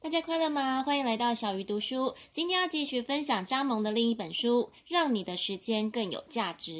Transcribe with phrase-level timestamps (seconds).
[0.00, 0.84] 大家快乐吗？
[0.84, 2.14] 欢迎来到小鱼读书。
[2.32, 6.72] 今天要继续分享张蒙的另一本书《让你的时间更有价值》。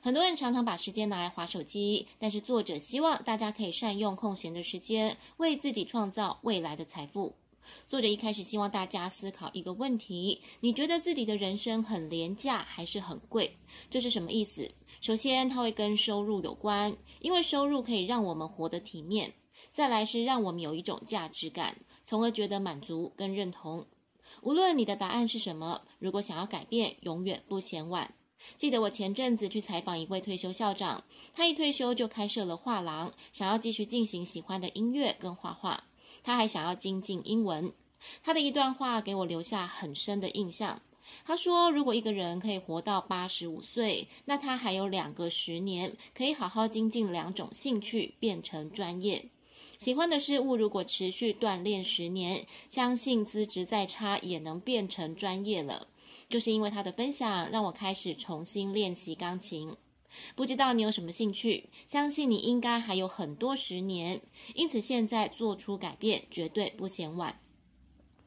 [0.00, 7.34] 很多人常常把时间拿来划手机，但是作者希望大家可以善用空闲的时间，为自己创造未来的财富。
[7.88, 13.56] 作者一开始希望大家思考一个问题：你觉得自己的人生很廉价还是很贵？
[13.90, 14.70] 这是什么意思？
[15.00, 19.30] 首先，它会跟收入有关，因为收入可以让我们活得体面；
[19.72, 21.78] 再来是让我们有一种价值感。
[22.04, 23.86] 从而觉得满足跟认同。
[24.42, 28.12] 无论你的答案是什么，如果想要改变，永远不嫌晚。
[28.56, 31.04] 记得我前阵子去采访一位退休校长，
[31.34, 35.84] 他一退休就开设了画廊，想要继续进行喜欢的音乐跟画画。
[36.22, 37.72] 他还想要精进英文。
[38.22, 40.82] 他的一段话给我留下很深的印象。
[41.24, 49.24] 他说：“如果一个人可以活到八十五岁，那他还有两个十年可以好好精进两种兴趣，变成专业。”
[49.78, 55.86] 喜欢的事物，如果持续锻炼十年，相信资质再差也能变成专业了。
[56.28, 59.74] 就是因为他的分享，让我开始重新练习钢琴。
[60.34, 61.70] 不知道你有什么兴趣？
[61.88, 64.20] 相信你应该还有很多十年，
[64.54, 67.40] 因此现在做出改变绝对不嫌晚。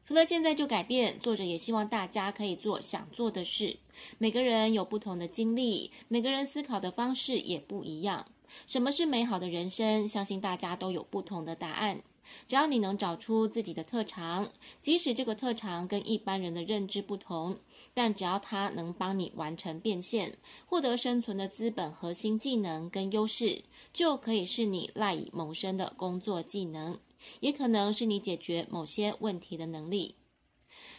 [0.06, 3.78] 除了现在就改变，作者也希望大家可以做想做的事。
[4.18, 8.26] 每个人有不同的经历，每个人思考的方式也不一样。
[8.66, 10.06] 什么是美好的人生？
[10.06, 12.02] 相信大家都有不同的答案。
[12.46, 14.50] 只要你能找出自己的特长，
[14.82, 17.56] 即使这个特长跟一般人的认知不同，
[17.94, 23.62] 但只要它能帮你完成变现，获得生存的资本、核心技能跟优势，
[23.94, 26.98] 就可以是你赖以谋生的工作技能，
[27.40, 30.14] 也可能是你解决某些问题的能力。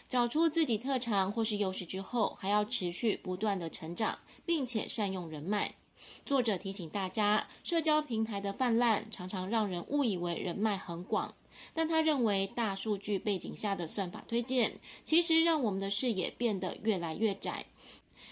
[0.08, 5.74] 找出自己特长或是优势之后，还要持续不断的成长，并且善用人脉。
[6.24, 11.34] 作者提醒大家，社交平台的泛滥常常让人误以为人脉很广，
[11.74, 17.66] 但他认为大数据背景下的算法推荐，其实让我们的视野变得越来越窄。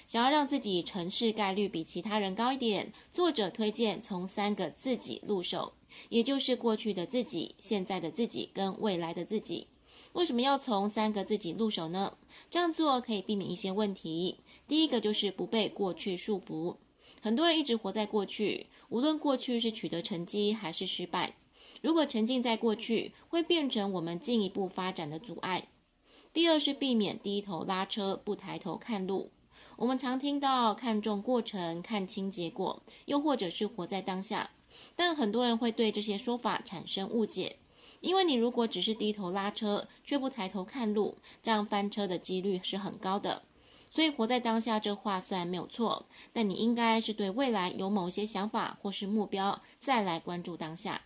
[0.06, 5.72] 想要让自己成事概率比其他人高一点，作者推荐从三个自己入手，
[6.08, 9.66] 也就是过去的自己、现在的自己跟未来的自己。
[10.12, 12.16] 为什么要从三个自己入手呢？
[12.50, 14.38] 这样做可以避免一些问题。
[14.68, 16.76] 第一个就是不被过去束缚。
[17.20, 21.34] 很多人一直活在过去，无论过去是取得成绩还是失败，
[21.80, 25.68] 如果沉浸在过去，会变成我们进一步发展的阻碍。
[26.32, 29.30] 第二是避免低头拉车，不抬头看路。
[29.76, 34.50] 我们常听到看重过程，看清结果，又或者是活在当下，
[34.96, 37.56] 但很多人会对这些说法产生误解，
[38.00, 43.42] 因为你如果只是低头拉车，却不抬头看路，这样翻车的几率是很高的。
[43.90, 51.02] 所以活在当下这话虽然没有错，但你应该是对未来有某些想法或是目标，再来关注当下。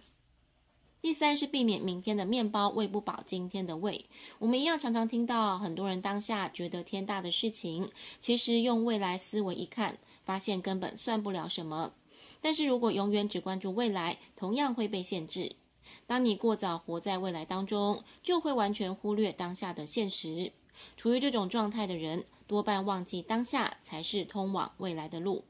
[1.00, 4.06] 第三是避免明天的面包喂不饱今天的胃。
[4.38, 11.92] 我们一样常常听到很多人当下觉得天大的事情，其实用未来思维一看，发现根本算不了什么。
[12.40, 15.56] 但是如果永远只关注未来，同样会被限制。
[16.06, 20.52] 当你过早活在未来当中，就会完全忽略当下的现实。
[20.96, 25.44] 处于这种状态的人，多半忘记当下才是通往未来的路。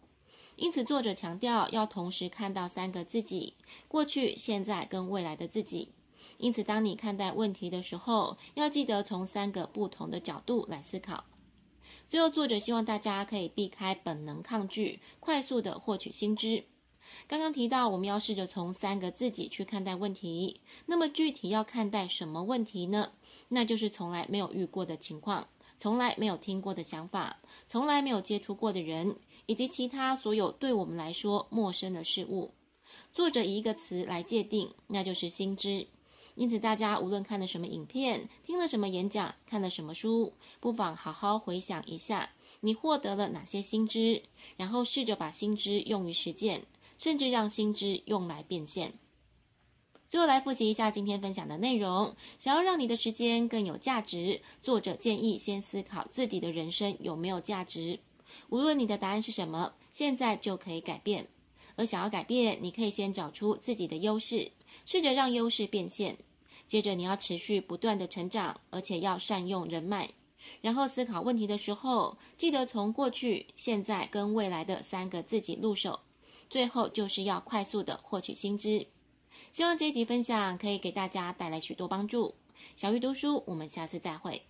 [0.56, 3.54] 因此，作者强调要同时看到三个自己：
[3.86, 5.90] 过去、现在跟未来的自己。
[6.38, 11.24] 因此，当你看待问题的时候，要记得从三个不同的角度来思考。
[12.08, 16.64] 最后，作者希望大家可以避开本能抗拒，快速地获取新知。
[17.26, 20.60] 刚刚提到，我们要试着从三个自己去看待问题。
[20.86, 23.12] 那么，具体要看待什么问题呢？
[23.48, 25.48] 那就是从来没有遇过的情况，
[25.78, 32.52] 从来没有听过的想法，从来没有接触过的人，以及其他所有对我们来说陌生的事物。
[33.12, 35.86] 作者以一个词来界定，那就是新知。
[36.34, 42.30] 因此，大家无论看了什么影片，听了什么演讲，看了什么书，不妨好好回想一下，
[42.60, 44.22] 你获得了哪些新知，
[44.56, 46.64] 然后试着把新知用于实践，
[46.98, 48.92] 甚至让新知用来变现。
[50.08, 52.16] 最后来复习一下今天分享的内容。
[52.38, 58.00] 想要让你的时间更有价值，作者建议先思考自己的人生有没有价值。
[58.48, 61.26] 无论你的答案是什么，现在就可以改变。
[61.76, 64.50] 而想要改变，你可以先找出自己的优势，
[64.86, 66.16] 试着让优势变现。
[66.66, 70.10] 接着你要持续不断的成长，而且要善用人脉。
[70.62, 76.00] 然后思考问题的时候，记得从过去、现在跟未来的三个自己入手。
[76.48, 78.86] 最后就是要快速的获取新知。
[79.52, 82.34] 希望这一集分享可以给大家带来许多帮助。
[82.76, 84.42] 小鱼读书，我们下次再会。